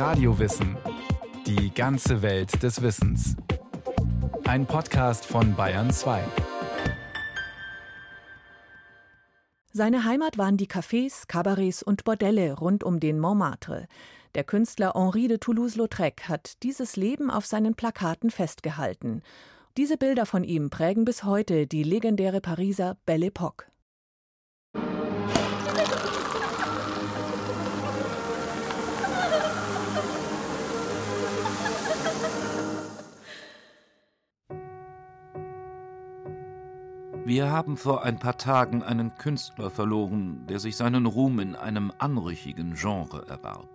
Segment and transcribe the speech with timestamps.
[0.00, 0.78] Radiowissen.
[1.46, 3.36] Die ganze Welt des Wissens.
[4.44, 6.22] Ein Podcast von Bayern 2.
[9.70, 13.88] Seine Heimat waren die Cafés, Cabarets und Bordelle rund um den Montmartre.
[14.34, 19.20] Der Künstler Henri de Toulouse-Lautrec hat dieses Leben auf seinen Plakaten festgehalten.
[19.76, 23.64] Diese Bilder von ihm prägen bis heute die legendäre Pariser Belle Époque.
[37.30, 41.92] Wir haben vor ein paar Tagen einen Künstler verloren, der sich seinen Ruhm in einem
[41.96, 43.68] anrüchigen Genre erwarb.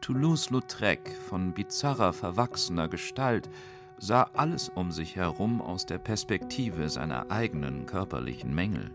[0.00, 3.50] Toulouse-Lautrec, von bizarrer, verwachsener Gestalt,
[3.96, 8.92] sah alles um sich herum aus der Perspektive seiner eigenen körperlichen Mängel.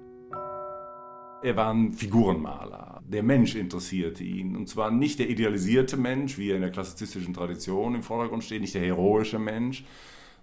[1.42, 3.02] Er war ein Figurenmaler.
[3.06, 4.56] Der Mensch interessierte ihn.
[4.56, 8.62] Und zwar nicht der idealisierte Mensch, wie er in der klassizistischen Tradition im Vordergrund steht,
[8.62, 9.84] nicht der heroische Mensch,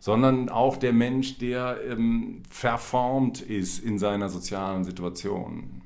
[0.00, 5.82] sondern auch der Mensch, der ähm, verformt ist in seiner sozialen Situation.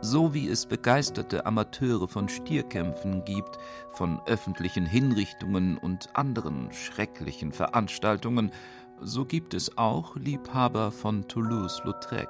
[0.00, 3.58] So wie es begeisterte Amateure von Stierkämpfen gibt,
[3.90, 8.52] von öffentlichen Hinrichtungen und anderen schrecklichen Veranstaltungen,
[9.00, 12.28] so gibt es auch Liebhaber von Toulouse-Lautrec.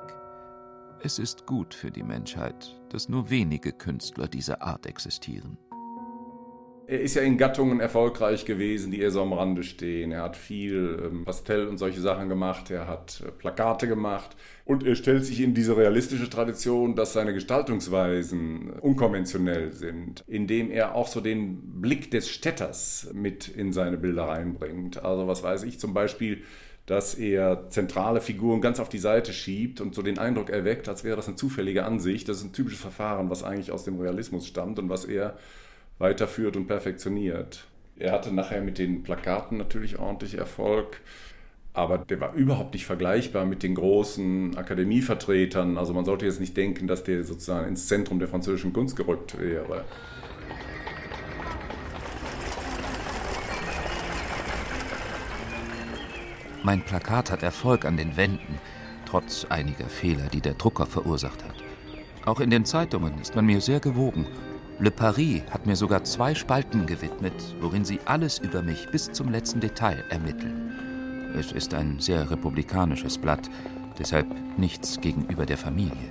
[1.02, 5.58] Es ist gut für die Menschheit, dass nur wenige Künstler dieser Art existieren.
[6.88, 10.12] Er ist ja in Gattungen erfolgreich gewesen, die eher so am Rande stehen.
[10.12, 12.70] Er hat viel ähm, Pastell und solche Sachen gemacht.
[12.70, 14.36] Er hat äh, Plakate gemacht.
[14.64, 20.94] Und er stellt sich in diese realistische Tradition, dass seine Gestaltungsweisen unkonventionell sind, indem er
[20.94, 25.04] auch so den Blick des Städters mit in seine Bilder reinbringt.
[25.04, 26.42] Also was weiß ich zum Beispiel,
[26.86, 31.02] dass er zentrale Figuren ganz auf die Seite schiebt und so den Eindruck erweckt, als
[31.02, 32.28] wäre das eine zufällige Ansicht.
[32.28, 35.36] Das ist ein typisches Verfahren, was eigentlich aus dem Realismus stammt und was er
[35.98, 37.66] weiterführt und perfektioniert.
[37.98, 41.00] Er hatte nachher mit den Plakaten natürlich ordentlich Erfolg,
[41.72, 45.78] aber der war überhaupt nicht vergleichbar mit den großen Akademievertretern.
[45.78, 49.38] Also man sollte jetzt nicht denken, dass der sozusagen ins Zentrum der französischen Kunst gerückt
[49.38, 49.84] wäre.
[56.62, 58.58] Mein Plakat hat Erfolg an den Wänden,
[59.06, 61.54] trotz einiger Fehler, die der Drucker verursacht hat.
[62.24, 64.26] Auch in den Zeitungen ist man mir sehr gewogen
[64.78, 69.30] Le Paris hat mir sogar zwei Spalten gewidmet, worin sie alles über mich bis zum
[69.30, 71.32] letzten Detail ermitteln.
[71.34, 73.48] Es ist ein sehr republikanisches Blatt,
[73.98, 74.26] deshalb
[74.58, 76.10] nichts gegenüber der Familie.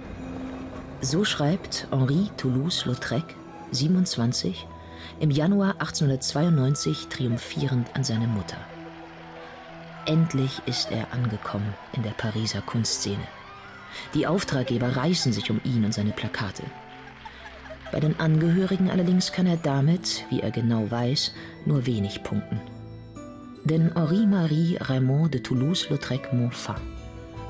[1.02, 3.36] So schreibt Henri Toulouse-Lautrec,
[3.72, 4.68] 27,
[5.20, 8.58] im Januar 1892 triumphierend an seine Mutter.
[10.08, 13.28] Endlich ist er angekommen in der Pariser Kunstszene.
[14.16, 16.64] Die Auftraggeber reißen sich um ihn und seine Plakate.
[17.95, 21.31] Bei den Angehörigen allerdings kann er damit, wie er genau weiß,
[21.66, 22.59] nur wenig punkten.
[23.63, 26.81] Denn Henri-Marie Raymond de Toulouse-Lautrec-Montfort,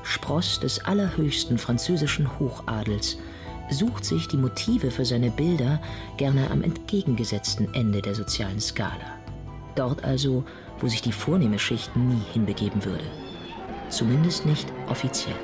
[0.04, 3.18] Spross des allerhöchsten französischen Hochadels,
[3.70, 5.80] sucht sich die Motive für seine Bilder
[6.16, 9.18] gerne am entgegengesetzten Ende der sozialen Skala.
[9.74, 10.44] Dort also,
[10.78, 13.04] wo sich die vornehme Schicht nie hinbegeben würde.
[13.88, 15.34] Zumindest nicht offiziell.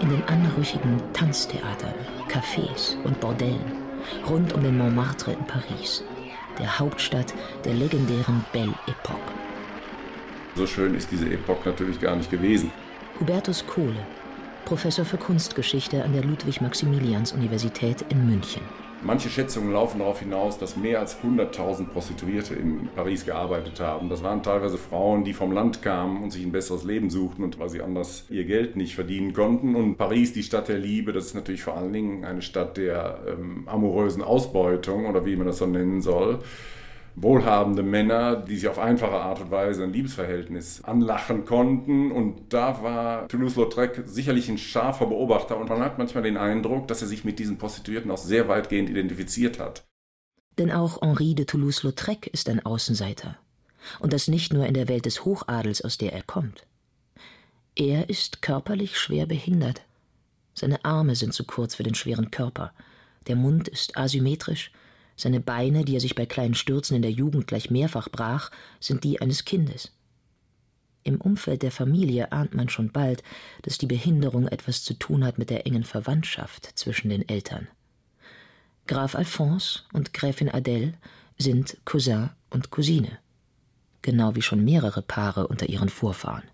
[0.00, 1.94] In den anrüchigen Tanztheatern,
[2.32, 3.72] Cafés und Bordellen
[4.26, 6.02] rund um den Montmartre in Paris,
[6.58, 7.34] der Hauptstadt
[7.66, 9.32] der legendären Belle Époque.
[10.56, 12.72] So schön ist diese Epoche natürlich gar nicht gewesen.
[13.20, 14.06] Hubertus Kohle,
[14.64, 18.62] Professor für Kunstgeschichte an der Ludwig-Maximilians-Universität in München.
[19.04, 24.08] Manche Schätzungen laufen darauf hinaus, dass mehr als 100.000 Prostituierte in Paris gearbeitet haben.
[24.08, 27.58] Das waren teilweise Frauen, die vom Land kamen und sich ein besseres Leben suchten und
[27.58, 29.74] weil sie anders ihr Geld nicht verdienen konnten.
[29.74, 33.18] Und Paris, die Stadt der Liebe, das ist natürlich vor allen Dingen eine Stadt der
[33.26, 36.38] ähm, amorösen Ausbeutung oder wie man das so nennen soll
[37.14, 42.10] wohlhabende Männer, die sich auf einfache Art und Weise ein Liebesverhältnis anlachen konnten.
[42.10, 47.02] Und da war Toulouse-Lautrec sicherlich ein scharfer Beobachter und man hat manchmal den Eindruck, dass
[47.02, 49.84] er sich mit diesen Prostituierten auch sehr weitgehend identifiziert hat.
[50.58, 53.36] Denn auch Henri de Toulouse-Lautrec ist ein Außenseiter.
[54.00, 56.66] Und das nicht nur in der Welt des Hochadels, aus der er kommt.
[57.74, 59.82] Er ist körperlich schwer behindert.
[60.54, 62.72] Seine Arme sind zu kurz für den schweren Körper.
[63.26, 64.70] Der Mund ist asymmetrisch
[65.16, 68.50] seine Beine, die er sich bei kleinen Stürzen in der Jugend gleich mehrfach brach,
[68.80, 69.92] sind die eines Kindes.
[71.04, 73.22] Im Umfeld der Familie ahnt man schon bald,
[73.62, 77.68] dass die Behinderung etwas zu tun hat mit der engen Verwandtschaft zwischen den Eltern.
[78.86, 80.94] Graf Alphonse und Gräfin Adele
[81.38, 83.18] sind Cousin und Cousine,
[84.00, 86.44] genau wie schon mehrere Paare unter ihren Vorfahren.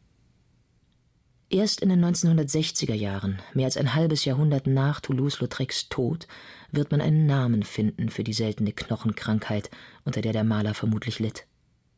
[1.51, 6.29] Erst in den 1960er Jahren, mehr als ein halbes Jahrhundert nach Toulouse-Lautrecs Tod,
[6.73, 9.71] wird man einen Namen finden für die seltene Knochenkrankheit,
[10.05, 11.47] unter der der Maler vermutlich litt.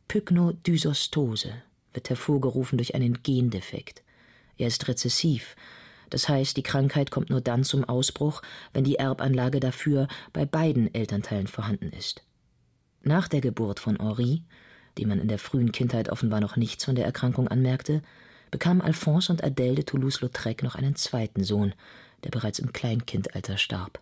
[0.06, 1.52] Pyknodysostose
[1.92, 4.04] wird hervorgerufen durch einen Gendefekt.
[4.56, 5.56] Er ist rezessiv,
[6.10, 8.42] das heißt, die Krankheit kommt nur dann zum Ausbruch,
[8.72, 12.22] wenn die Erbanlage dafür bei beiden Elternteilen vorhanden ist.
[13.02, 14.44] Nach der Geburt von Henri,
[14.98, 18.02] dem man in der frühen Kindheit offenbar noch nichts von der Erkrankung anmerkte,
[18.50, 21.74] bekamen Alphonse und Adèle de Toulouse-Lautrec noch einen zweiten Sohn,
[22.24, 24.00] der bereits im Kleinkindalter starb.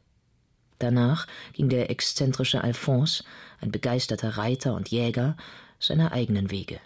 [0.79, 3.25] Danach ging der exzentrische Alphonse,
[3.61, 5.37] ein begeisterter Reiter und Jäger,
[5.81, 6.81] seiner eigenen Wege.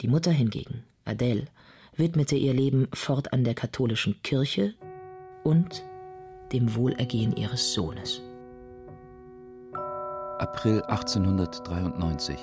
[0.00, 1.46] Die Mutter hingegen, Adèle,
[1.96, 4.74] widmete ihr Leben fortan der katholischen Kirche
[5.44, 5.82] und
[6.52, 8.20] dem Wohlergehen ihres Sohnes.
[10.38, 12.38] April 1893.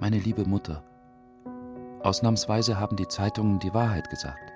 [0.00, 0.82] Meine liebe Mutter,
[2.02, 4.52] Ausnahmsweise haben die Zeitungen die Wahrheit gesagt.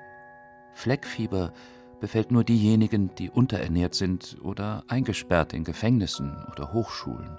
[0.75, 1.53] Fleckfieber
[2.01, 7.39] befällt nur diejenigen, die unterernährt sind oder eingesperrt in Gefängnissen oder Hochschulen.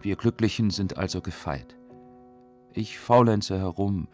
[0.00, 1.76] Wir Glücklichen sind also gefeit.
[2.72, 4.08] Ich faulenze herum,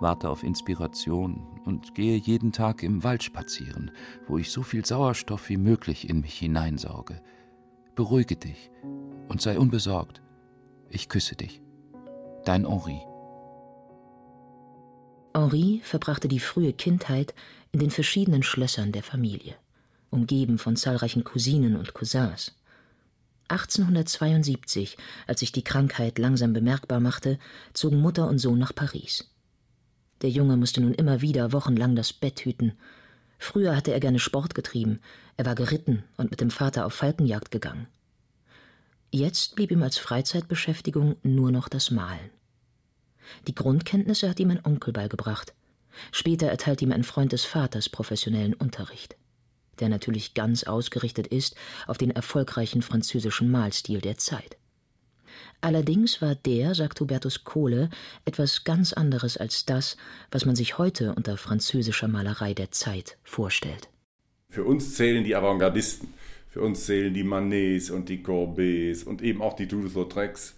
[0.00, 3.90] warte auf Inspiration und gehe jeden Tag im Wald spazieren,
[4.26, 7.20] wo ich so viel Sauerstoff wie möglich in mich hineinsauge.
[7.94, 8.70] Beruhige dich
[9.28, 10.22] und sei unbesorgt.
[10.90, 11.62] Ich küsse dich.
[12.44, 13.00] Dein Henri.
[15.34, 17.34] Henri verbrachte die frühe Kindheit
[17.72, 19.56] in den verschiedenen Schlössern der Familie,
[20.10, 22.52] umgeben von zahlreichen Cousinen und Cousins.
[23.48, 24.96] 1872,
[25.26, 27.38] als sich die Krankheit langsam bemerkbar machte,
[27.72, 29.30] zogen Mutter und Sohn nach Paris.
[30.22, 32.72] Der Junge musste nun immer wieder wochenlang das Bett hüten.
[33.38, 35.00] Früher hatte er gerne Sport getrieben,
[35.36, 37.88] er war geritten und mit dem Vater auf Falkenjagd gegangen.
[39.10, 42.30] Jetzt blieb ihm als Freizeitbeschäftigung nur noch das Malen.
[43.46, 45.54] Die Grundkenntnisse hat ihm ein Onkel beigebracht.
[46.12, 49.16] Später erteilt ihm ein Freund des Vaters professionellen Unterricht,
[49.80, 51.56] der natürlich ganz ausgerichtet ist
[51.86, 54.56] auf den erfolgreichen französischen Malstil der Zeit.
[55.60, 57.90] Allerdings war der, sagt Hubertus Kohle,
[58.24, 59.96] etwas ganz anderes als das,
[60.30, 63.88] was man sich heute unter französischer Malerei der Zeit vorstellt.
[64.50, 66.12] Für uns zählen die Avantgardisten,
[66.48, 70.54] für uns zählen die Manets und die Courbets und eben auch die Toulouse-Lautrecs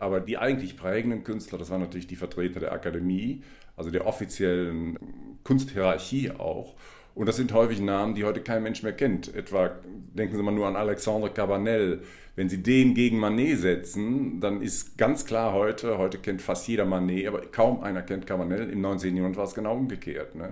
[0.00, 3.42] aber die eigentlich prägenden Künstler, das waren natürlich die Vertreter der Akademie,
[3.76, 4.98] also der offiziellen
[5.44, 6.74] Kunsthierarchie auch.
[7.14, 9.34] Und das sind häufig Namen, die heute kein Mensch mehr kennt.
[9.34, 9.72] Etwa
[10.14, 12.02] denken Sie mal nur an Alexandre Cabanel.
[12.36, 16.84] Wenn Sie den gegen Manet setzen, dann ist ganz klar heute, heute kennt fast jeder
[16.84, 18.70] Manet, aber kaum einer kennt Cabanel.
[18.70, 19.16] Im 19.
[19.16, 20.36] Jahrhundert war es genau umgekehrt.
[20.36, 20.48] Ne?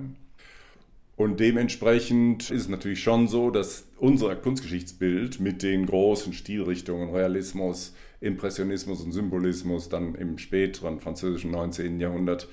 [1.15, 7.95] Und dementsprechend ist es natürlich schon so, dass unser Kunstgeschichtsbild mit den großen Stilrichtungen, Realismus,
[8.21, 12.01] Impressionismus und Symbolismus dann im späteren französischen 19.
[12.01, 12.49] Jahrhundert,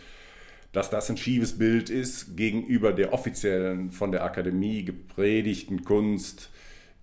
[0.71, 6.49] dass das ein schiefes Bild ist gegenüber der offiziellen, von der Akademie gepredigten Kunst,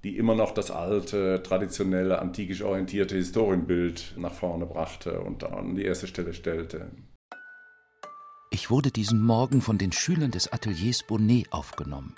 [0.03, 5.85] die immer noch das alte, traditionelle, antikisch orientierte Historienbild nach vorne brachte und an die
[5.85, 6.91] erste Stelle stellte.
[8.51, 12.15] Ich wurde diesen Morgen von den Schülern des Ateliers Bonnet aufgenommen.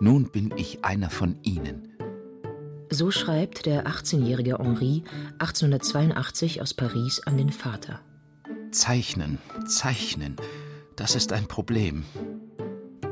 [0.00, 1.92] Nun bin ich einer von ihnen.
[2.90, 5.04] So schreibt der 18-jährige Henri
[5.38, 8.00] 1882 aus Paris an den Vater.
[8.70, 10.36] Zeichnen, zeichnen,
[10.96, 12.04] das ist ein Problem.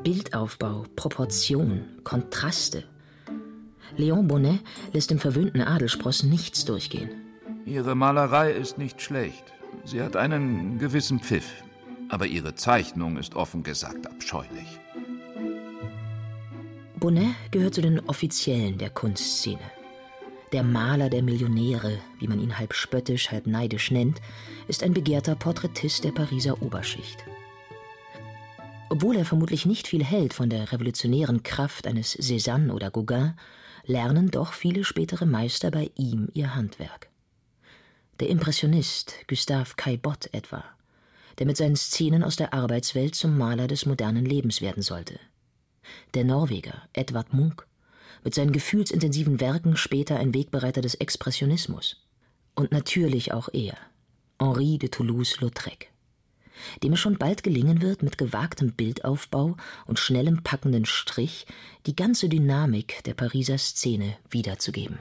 [0.02, 2.84] Bildaufbau, Proportion, Kontraste.
[3.96, 4.60] Léon Bonnet
[4.92, 7.10] lässt dem verwöhnten Adelspross nichts durchgehen.
[7.64, 9.44] Ihre Malerei ist nicht schlecht.
[9.84, 11.50] Sie hat einen gewissen Pfiff.
[12.08, 14.80] Aber ihre Zeichnung ist offen gesagt abscheulich.
[17.06, 19.70] Bonnet gehört zu den Offiziellen der Kunstszene.
[20.50, 24.20] Der Maler der Millionäre, wie man ihn halb spöttisch, halb neidisch nennt,
[24.66, 27.18] ist ein begehrter Porträtist der Pariser Oberschicht.
[28.88, 33.34] Obwohl er vermutlich nicht viel hält von der revolutionären Kraft eines Cézanne oder Gauguin,
[33.84, 37.08] lernen doch viele spätere Meister bei ihm ihr Handwerk.
[38.18, 40.64] Der Impressionist Gustave Caillebotte etwa,
[41.38, 45.20] der mit seinen Szenen aus der Arbeitswelt zum Maler des modernen Lebens werden sollte–
[46.14, 47.62] der Norweger Edvard Munch,
[48.24, 52.02] mit seinen gefühlsintensiven Werken später ein Wegbereiter des Expressionismus.
[52.54, 53.76] Und natürlich auch er,
[54.40, 55.90] Henri de Toulouse-Lautrec,
[56.82, 61.46] dem es schon bald gelingen wird, mit gewagtem Bildaufbau und schnellem packenden Strich
[61.86, 64.98] die ganze Dynamik der Pariser Szene wiederzugeben.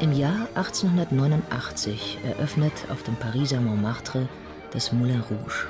[0.00, 4.28] Im Jahr 1889 eröffnet auf dem Pariser Montmartre
[4.72, 5.68] das Moulin Rouge.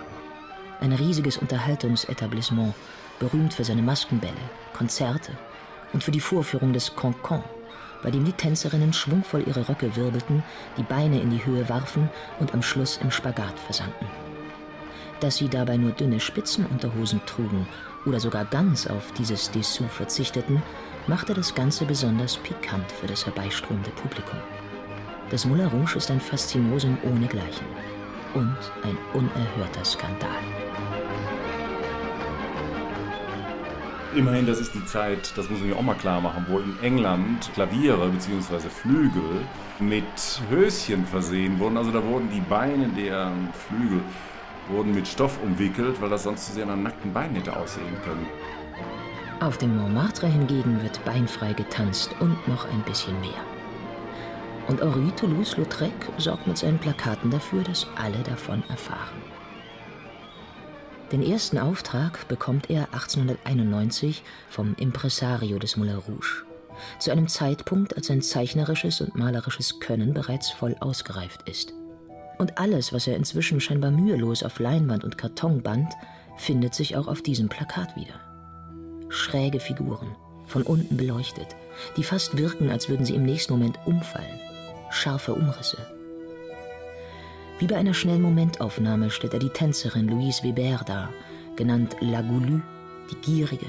[0.81, 2.75] Ein riesiges Unterhaltungsetablissement,
[3.19, 4.33] berühmt für seine Maskenbälle,
[4.73, 5.33] Konzerte
[5.93, 7.43] und für die Vorführung des Cancan,
[8.03, 10.43] bei dem die Tänzerinnen schwungvoll ihre Röcke wirbelten,
[10.77, 12.09] die Beine in die Höhe warfen
[12.41, 14.07] und am Schluss im Spagat versanken.
[15.21, 17.69] Dass sie dabei nur dünne Spitzenunterhosen trugen
[18.07, 20.63] oder sogar ganz auf dieses Dessous verzichteten,
[21.07, 24.39] machte das Ganze besonders pikant für das herbeiströmende Publikum.
[25.31, 27.67] Das Moulin Rouge ist ein Faszinosum ohnegleichen
[28.35, 30.31] und ein unerhörter Skandal.
[34.15, 36.79] Immerhin, das ist die Zeit, das muss man ja auch mal klar machen, wo in
[36.83, 38.69] England Klaviere bzw.
[38.69, 39.41] Flügel
[39.79, 40.05] mit
[40.51, 41.79] Höschen versehen wurden.
[41.79, 43.33] Also da wurden die Beine der
[43.69, 44.03] Flügel
[44.69, 48.27] wurden mit Stoff umwickelt, weil das sonst zu sehr nach nackten Beinen hätte aussehen können.
[49.41, 53.62] Auf dem Montmartre hingegen wird beinfrei getanzt und noch ein bisschen mehr.
[54.73, 59.21] Und Henri Toulouse-Lautrec sorgt mit seinen Plakaten dafür, dass alle davon erfahren.
[61.13, 66.47] Den ersten Auftrag bekommt er 1891 vom Impresario des Moulin Rouge.
[66.99, 71.75] Zu einem Zeitpunkt, als sein zeichnerisches und malerisches Können bereits voll ausgereift ist.
[72.39, 75.93] Und alles, was er inzwischen scheinbar mühelos auf Leinwand und Karton band,
[76.39, 78.19] findet sich auch auf diesem Plakat wieder.
[79.11, 81.57] Schräge Figuren, von unten beleuchtet,
[81.99, 84.41] die fast wirken, als würden sie im nächsten Moment umfallen.
[84.93, 85.79] Scharfe Umrisse.
[87.59, 91.09] Wie bei einer schnellen Momentaufnahme stellt er die Tänzerin Louise Weber dar,
[91.57, 92.61] genannt La Goulue,
[93.11, 93.67] die Gierige,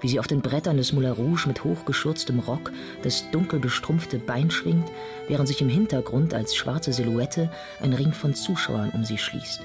[0.00, 2.70] wie sie auf den Brettern des Moulin Rouge mit hochgeschürztem Rock
[3.02, 4.88] das dunkel bestrumpfte Bein schwingt,
[5.26, 7.50] während sich im Hintergrund als schwarze Silhouette
[7.80, 9.62] ein Ring von Zuschauern um sie schließt.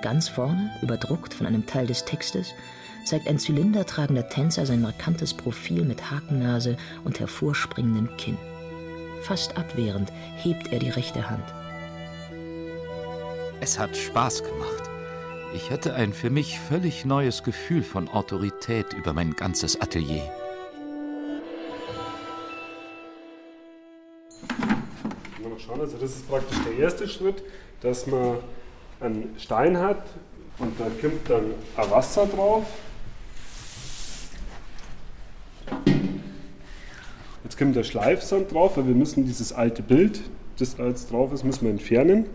[0.00, 2.54] Ganz vorne, überdruckt von einem Teil des Textes,
[3.04, 8.38] zeigt ein zylindertragender Tänzer sein markantes Profil mit Hakennase und hervorspringendem Kinn.
[9.22, 11.44] Fast abwehrend hebt er die rechte Hand.
[13.60, 14.90] Es hat Spaß gemacht.
[15.54, 20.22] Ich hatte ein für mich völlig neues Gefühl von Autorität über mein ganzes Atelier.
[25.42, 27.42] Mal schauen, also das ist praktisch der erste Schritt,
[27.82, 28.38] dass man
[29.00, 30.04] einen Stein hat
[30.58, 32.64] und da kommt dann ein Wasser drauf.
[37.50, 40.20] Jetzt kommt der Schleifsand drauf, weil wir müssen dieses alte Bild,
[40.60, 42.26] das da jetzt drauf ist, müssen wir entfernen.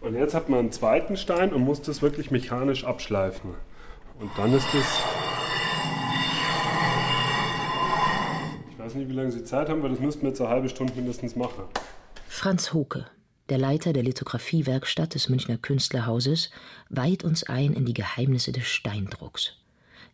[0.00, 3.50] Und jetzt hat man einen zweiten Stein und muss das wirklich mechanisch abschleifen.
[4.20, 4.86] Und dann ist es.
[8.70, 10.68] Ich weiß nicht, wie lange Sie Zeit haben, weil das müssten wir jetzt eine halbe
[10.68, 11.64] Stunde mindestens machen.
[12.28, 13.06] Franz Hoke,
[13.48, 16.52] der Leiter der Lithografiewerkstatt des Münchner Künstlerhauses,
[16.90, 19.56] weiht uns ein in die Geheimnisse des Steindrucks.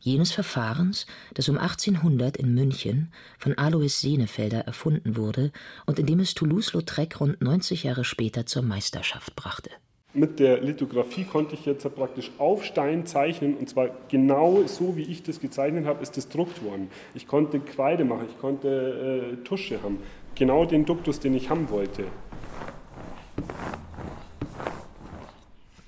[0.02, 5.52] Jenes Verfahrens, das um 1800 in München von Alois Senefelder erfunden wurde
[5.84, 9.70] und in dem es Toulouse-Lautrec rund 90 Jahre später zur Meisterschaft brachte.
[10.14, 15.02] Mit der Lithografie konnte ich jetzt praktisch auf Stein zeichnen und zwar genau so, wie
[15.02, 16.88] ich das gezeichnet habe, ist das druckt worden.
[17.14, 19.98] Ich konnte Kreide machen, ich konnte äh, Tusche haben.
[20.34, 22.04] Genau den Duktus, den ich haben wollte.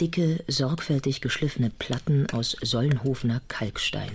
[0.02, 4.10] Dicke, sorgfältig geschliffene Platten aus Sollenhofener Kalkstein,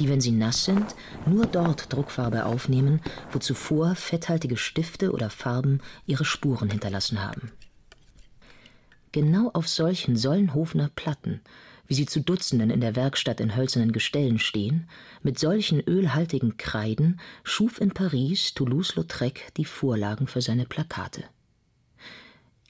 [0.00, 0.86] die, wenn sie nass sind,
[1.26, 7.52] nur dort Druckfarbe aufnehmen, wo zuvor fetthaltige Stifte oder Farben ihre Spuren hinterlassen haben.
[9.12, 11.42] Genau auf solchen Sollenhofener Platten,
[11.86, 14.88] wie sie zu Dutzenden in der Werkstatt in hölzernen Gestellen stehen,
[15.22, 21.24] mit solchen ölhaltigen Kreiden schuf in Paris Toulouse-Lautrec die Vorlagen für seine Plakate.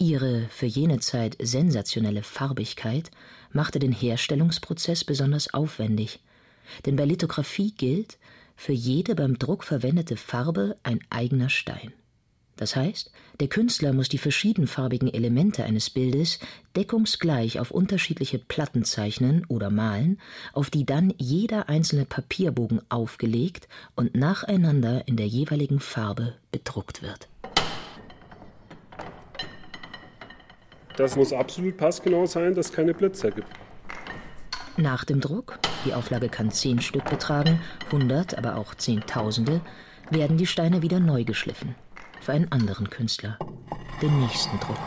[0.03, 3.13] Ihre für jene Zeit sensationelle Farbigkeit
[3.53, 6.19] machte den Herstellungsprozess besonders aufwendig,
[6.85, 8.19] denn bei Lithografie gilt,
[8.57, 11.93] für jede beim Druck verwendete Farbe ein eigener Stein.
[12.57, 16.41] Das heißt, der Künstler muss die verschiedenfarbigen Elemente eines Bildes
[16.75, 20.19] deckungsgleich auf unterschiedliche Platten zeichnen oder malen,
[20.53, 27.29] auf die dann jeder einzelne Papierbogen aufgelegt und nacheinander in der jeweiligen Farbe bedruckt wird.
[30.97, 33.49] Das muss absolut passgenau sein, dass es keine Blitzer gibt.
[34.77, 39.61] Nach dem Druck, die Auflage kann zehn Stück betragen, hundert, aber auch Zehntausende,
[40.11, 41.75] werden die Steine wieder neu geschliffen.
[42.21, 43.39] Für einen anderen Künstler.
[44.01, 44.79] Den nächsten Druck.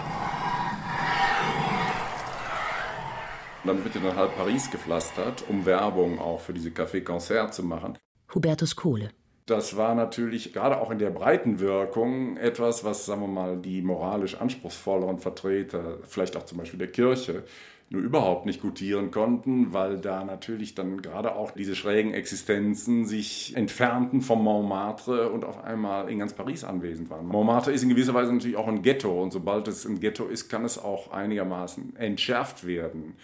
[3.63, 7.97] Dann wird ja dann halb Paris gepflastert, um Werbung auch für diese Café-Concert zu machen.
[8.33, 9.09] Hubertus Kohle.
[9.45, 13.83] Das war natürlich gerade auch in der breiten Wirkung etwas, was, sagen wir mal, die
[13.83, 17.43] moralisch anspruchsvolleren Vertreter, vielleicht auch zum Beispiel der Kirche,
[17.91, 23.55] nur überhaupt nicht gutieren konnten, weil da natürlich dann gerade auch diese schrägen Existenzen sich
[23.55, 27.27] entfernten vom Montmartre und auf einmal in ganz Paris anwesend waren.
[27.27, 30.49] Montmartre ist in gewisser Weise natürlich auch ein Ghetto und sobald es ein Ghetto ist,
[30.49, 33.15] kann es auch einigermaßen entschärft werden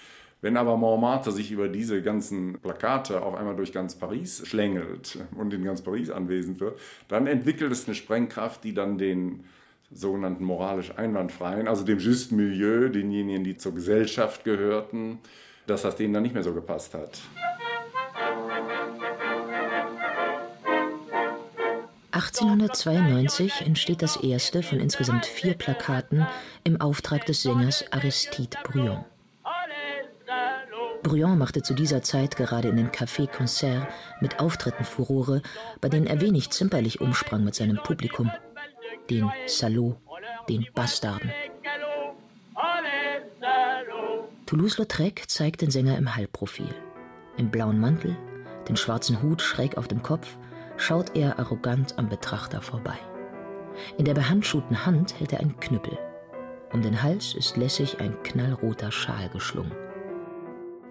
[0.42, 5.54] Wenn aber Montmartre sich über diese ganzen Plakate auf einmal durch ganz Paris schlängelt und
[5.54, 9.44] in ganz Paris anwesend wird, dann entwickelt es eine Sprengkraft, die dann den
[9.92, 15.20] sogenannten moralisch Einwandfreien, also dem Just Milieu, denjenigen, die zur Gesellschaft gehörten,
[15.68, 17.20] dass das denen dann nicht mehr so gepasst hat.
[22.14, 26.26] 1892 entsteht das erste von insgesamt vier Plakaten
[26.64, 29.06] im Auftrag des Sängers Aristide Bruyon.
[31.04, 33.88] Bruyon machte zu dieser Zeit gerade in den Café-Concert
[34.22, 35.42] mit Auftritten Furore,
[35.80, 38.32] bei denen er wenig zimperlich umsprang mit seinem Publikum.
[39.10, 39.98] Den Salot,
[40.48, 41.32] den Bastarden.
[44.46, 46.74] Toulouse-Lautrec zeigt den Sänger im Halbprofil.
[47.38, 48.16] Im blauen Mantel,
[48.68, 50.38] den schwarzen Hut schräg auf dem Kopf,
[50.78, 52.98] schaut er arrogant am Betrachter vorbei.
[53.98, 55.98] In der behandschuhten Hand hält er einen Knüppel.
[56.74, 59.72] Um den Hals ist lässig ein knallroter Schal geschlungen.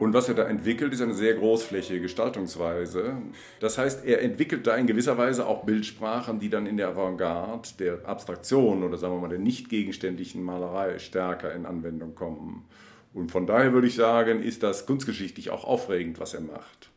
[0.00, 3.19] Und was er da entwickelt, ist eine sehr großflächige Gestaltungsweise.
[3.61, 7.69] Das heißt, er entwickelt da in gewisser Weise auch Bildsprachen, die dann in der Avantgarde,
[7.78, 12.64] der Abstraktion oder sagen wir mal der nicht gegenständlichen Malerei stärker in Anwendung kommen.
[13.12, 16.90] Und von daher würde ich sagen, ist das kunstgeschichtlich auch aufregend, was er macht.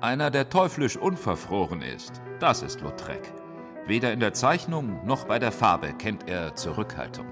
[0.00, 3.30] Einer, der teuflisch unverfroren ist, das ist Lautrec.
[3.86, 7.26] Weder in der Zeichnung noch bei der Farbe kennt er Zurückhaltung.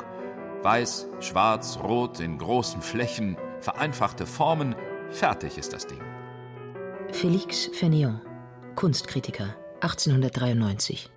[0.62, 4.75] Weiß, schwarz, rot in großen Flächen, vereinfachte Formen,
[5.11, 6.00] fertig ist das Ding.
[7.12, 8.21] Félix Fénéon,
[8.76, 11.11] Kunstkritiker, 1893.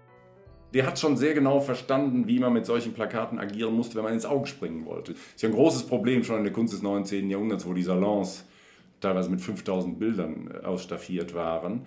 [0.73, 4.13] Der hat schon sehr genau verstanden, wie man mit solchen Plakaten agieren musste, wenn man
[4.13, 5.13] ins Auge springen wollte.
[5.13, 7.29] Das ist ja ein großes Problem schon in der Kunst des 19.
[7.29, 8.45] Jahrhunderts, wo die Salons
[9.01, 11.81] teilweise mit 5000 Bildern äh, ausstaffiert waren.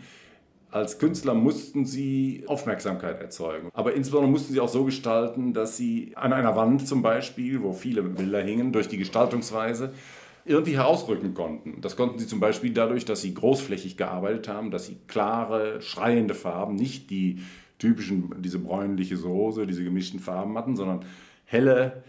[0.71, 3.71] Als Künstler mussten sie Aufmerksamkeit erzeugen.
[3.73, 7.73] Aber insbesondere mussten sie auch so gestalten, dass sie an einer Wand zum Beispiel, wo
[7.73, 9.93] viele Bilder hingen, durch die Gestaltungsweise
[10.45, 11.81] irgendwie herausrücken konnten.
[11.81, 16.35] Das konnten sie zum Beispiel dadurch, dass sie großflächig gearbeitet haben, dass sie klare, schreiende
[16.35, 17.41] Farben, nicht die
[17.79, 21.05] typischen, diese bräunliche Soße, diese gemischten Farben hatten, sondern
[21.45, 22.03] helle,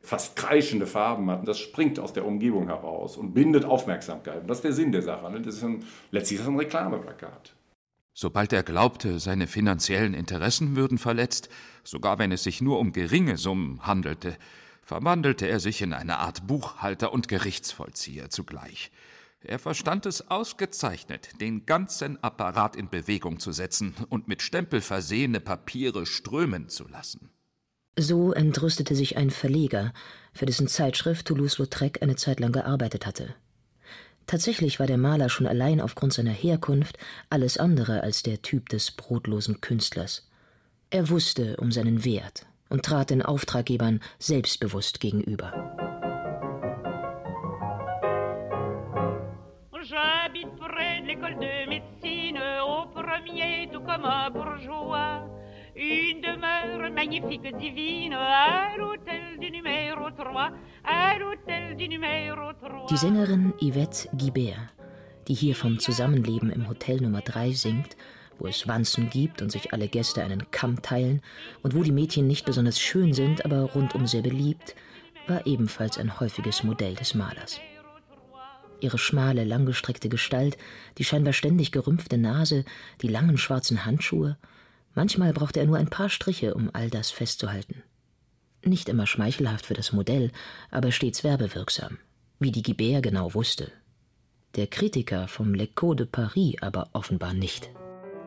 [0.00, 4.42] fast kreischende Farben hatten, das springt aus der Umgebung heraus und bindet Aufmerksamkeit.
[4.42, 5.30] Und das ist der Sinn der Sache.
[5.30, 5.40] Ne?
[5.40, 7.54] Das ist ein, letztlich ist das ein Reklameplakat.
[8.14, 11.50] Sobald er glaubte, seine finanziellen Interessen würden verletzt,
[11.84, 14.36] sogar wenn es sich nur um geringe Summen handelte,
[14.86, 18.92] verwandelte er sich in eine Art Buchhalter und Gerichtsvollzieher zugleich.
[19.40, 25.40] Er verstand es ausgezeichnet, den ganzen Apparat in Bewegung zu setzen und mit Stempel versehene
[25.40, 27.30] Papiere strömen zu lassen.
[27.98, 29.92] So entrüstete sich ein Verleger,
[30.32, 33.34] für dessen Zeitschrift Toulouse-Lautrec eine Zeit lang gearbeitet hatte.
[34.28, 36.96] Tatsächlich war der Maler schon allein aufgrund seiner Herkunft
[37.28, 40.28] alles andere als der Typ des brotlosen Künstlers.
[40.90, 45.52] Er wusste um seinen Wert und trat den Auftraggebern selbstbewusst gegenüber.
[49.88, 55.22] J'habite près de l'école de médecine, au premier, tout comme un bourgeois.
[55.76, 60.50] Une demeure magnifique, divine, à l'hôtel du numéro 3,
[60.82, 62.86] à l'hôtel du numéro 3.
[62.88, 64.72] Die Sängerin Yvette Guibert,
[65.28, 67.96] die hier vom Zusammenleben im Hotel Nummer 3 singt,
[68.38, 71.22] wo es Wanzen gibt und sich alle Gäste einen Kamm teilen
[71.62, 74.74] und wo die Mädchen nicht besonders schön sind, aber rundum sehr beliebt,
[75.26, 77.60] war ebenfalls ein häufiges Modell des Malers.
[78.80, 80.58] Ihre schmale, langgestreckte Gestalt,
[80.98, 82.64] die scheinbar ständig gerümpfte Nase,
[83.02, 84.36] die langen schwarzen Handschuhe–
[84.96, 87.82] Manchmal brauchte er nur ein paar Striche, um all das festzuhalten.
[88.64, 90.32] Nicht immer schmeichelhaft für das Modell,
[90.70, 91.98] aber stets werbewirksam,
[92.40, 93.70] wie die Guibert genau wusste.
[94.54, 97.68] Der Kritiker vom L'Echo de Paris aber offenbar nicht.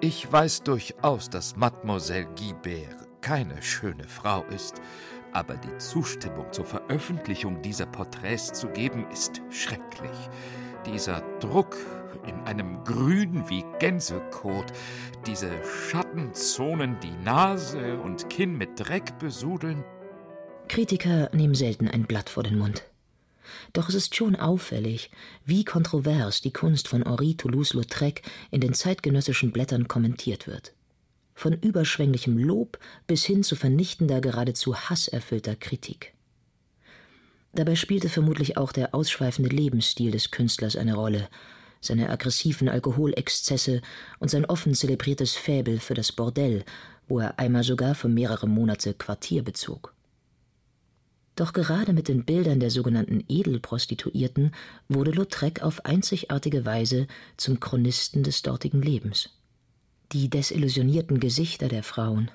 [0.01, 4.81] Ich weiß durchaus, dass Mademoiselle Guibert keine schöne Frau ist,
[5.33, 10.29] aber die Zustimmung zur Veröffentlichung dieser Porträts zu geben, ist schrecklich.
[10.85, 11.75] Dieser Druck
[12.25, 14.67] in einem Grün wie Gänsekot,
[15.27, 19.83] diese Schattenzonen, die Nase und Kinn mit Dreck besudeln.
[20.69, 22.88] Kritiker nehmen selten ein Blatt vor den Mund.
[23.73, 25.12] Doch es ist schon auffällig,
[25.45, 30.73] wie kontrovers die Kunst von Henri Toulouse-Lautrec in den zeitgenössischen Blättern kommentiert wird.
[31.33, 36.13] Von überschwänglichem Lob bis hin zu vernichtender, geradezu hasserfüllter Kritik.
[37.53, 41.29] Dabei spielte vermutlich auch der ausschweifende Lebensstil des Künstlers eine Rolle,
[41.81, 43.81] seine aggressiven Alkoholexzesse
[44.19, 46.65] und sein offen zelebriertes Faible für das Bordell,
[47.07, 49.93] wo er einmal sogar für mehrere Monate Quartier bezog.
[51.39, 54.52] Doch gerade mit den Bildern der sogenannten Edelprostituierten
[54.89, 59.30] wurde Lautrec auf einzigartige Weise zum Chronisten des dortigen Lebens.
[60.12, 62.30] Die desillusionierten Gesichter der Frauen,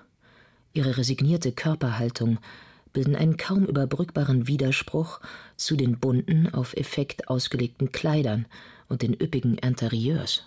[0.72, 2.38] ihre resignierte Körperhaltung,
[2.94, 5.20] bilden einen kaum überbrückbaren Widerspruch
[5.58, 8.46] zu den bunten, auf Effekt ausgelegten Kleidern
[8.88, 10.44] und den üppigen Interieurs.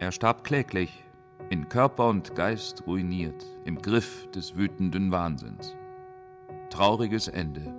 [0.00, 1.01] Er starb kläglich,
[1.52, 5.76] in Körper und Geist ruiniert, im Griff des wütenden Wahnsinns.
[6.70, 7.74] Trauriges Ende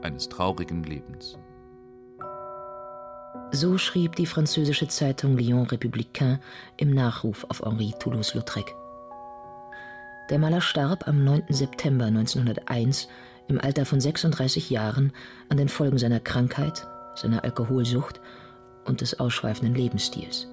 [0.00, 1.36] eines traurigen Lebens.
[3.50, 6.38] So schrieb die französische Zeitung Lyon Républicain
[6.78, 8.74] im Nachruf auf Henri Toulouse-Lautrec.
[10.30, 11.42] Der Maler starb am 9.
[11.50, 13.06] September 1901
[13.48, 15.12] im Alter von 36 Jahren
[15.50, 18.18] an den Folgen seiner Krankheit, seiner Alkoholsucht
[18.86, 20.48] und des ausschweifenden Lebensstils.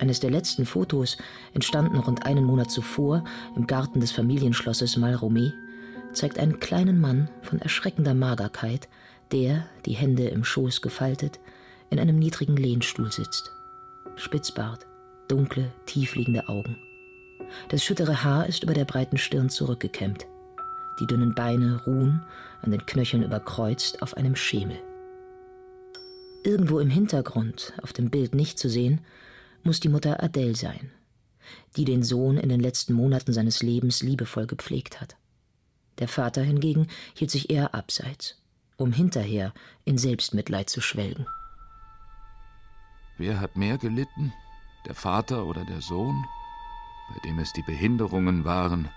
[0.00, 1.18] Eines der letzten Fotos,
[1.52, 3.22] entstanden rund einen Monat zuvor
[3.54, 5.52] im Garten des Familienschlosses Malromé,
[6.14, 8.88] zeigt einen kleinen Mann von erschreckender Magerkeit,
[9.30, 11.38] der, die Hände im Schoß gefaltet,
[11.90, 13.52] in einem niedrigen Lehnstuhl sitzt.
[14.16, 14.86] Spitzbart,
[15.28, 16.78] dunkle, tiefliegende Augen.
[17.68, 20.26] Das schüttere Haar ist über der breiten Stirn zurückgekämmt.
[20.98, 22.22] Die dünnen Beine ruhen,
[22.62, 24.78] an den Knöcheln überkreuzt, auf einem Schemel.
[26.42, 29.02] Irgendwo im Hintergrund, auf dem Bild nicht zu sehen,
[29.62, 30.90] muss die Mutter Adele sein,
[31.76, 35.16] die den Sohn in den letzten Monaten seines Lebens liebevoll gepflegt hat.
[35.98, 38.36] Der Vater hingegen hielt sich eher abseits,
[38.76, 39.52] um hinterher
[39.84, 41.26] in Selbstmitleid zu schwelgen.
[43.18, 44.32] Wer hat mehr gelitten,
[44.86, 46.24] der Vater oder der Sohn,
[47.12, 48.88] bei dem es die Behinderungen waren,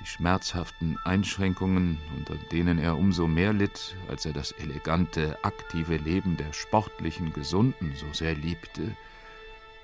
[0.00, 6.36] die schmerzhaften Einschränkungen, unter denen er umso mehr litt, als er das elegante, aktive Leben
[6.36, 8.96] der sportlichen Gesunden so sehr liebte,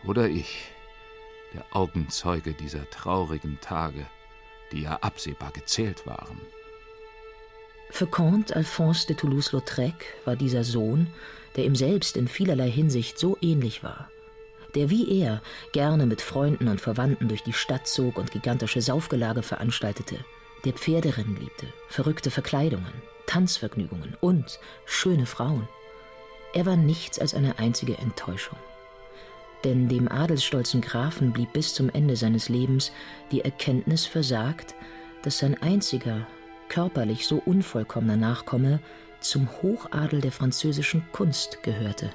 [0.07, 0.71] oder ich,
[1.55, 4.07] der Augenzeuge dieser traurigen Tage,
[4.73, 6.41] die ja absehbar gezählt waren.
[7.91, 11.07] Für Comte Alphonse de Toulouse-Lautrec war dieser Sohn,
[11.57, 14.11] der ihm selbst in vielerlei Hinsicht so ähnlich war,
[14.75, 15.41] der wie er
[15.73, 20.19] gerne mit Freunden und Verwandten durch die Stadt zog und gigantische Saufgelage veranstaltete,
[20.65, 22.93] der Pferderennen liebte, verrückte Verkleidungen,
[23.27, 25.69] Tanzvergnügungen und schöne Frauen.
[26.53, 28.59] Er war nichts als eine einzige Enttäuschung.
[29.65, 32.93] Denn dem adelsstolzen Grafen blieb bis zum Ende seines Lebens
[33.33, 34.75] die Erkenntnis versagt,
[35.23, 36.27] dass sein einziger,
[36.69, 38.81] körperlich so unvollkommener Nachkomme
[39.21, 42.11] zum Hochadel der französischen Kunst gehörte.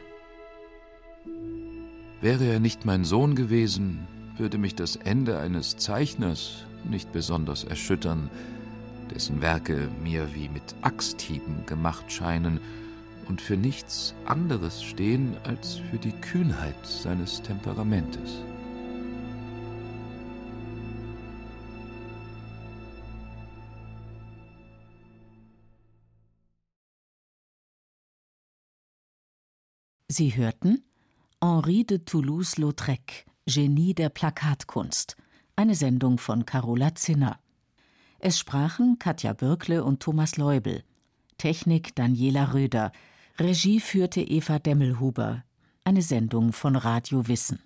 [2.22, 4.08] Wäre er nicht mein Sohn gewesen,
[4.38, 8.30] würde mich das Ende eines Zeichners nicht besonders erschüttern,
[9.14, 12.60] dessen Werke mir wie mit Axthieben gemacht scheinen
[13.30, 18.44] und für nichts anderes stehen als für die Kühnheit seines Temperamentes.
[30.12, 30.84] Sie hörten
[31.42, 35.16] Henri de Toulouse-Lautrec, Genie der Plakatkunst,
[35.56, 37.40] eine Sendung von Carola Zinner.
[38.18, 40.84] Es sprachen Katja Birkle und Thomas Leubel,
[41.38, 42.92] Technik Daniela Röder,
[43.40, 45.46] Regie führte Eva Demmelhuber,
[45.86, 47.60] eine Sendung von Radio Wissen.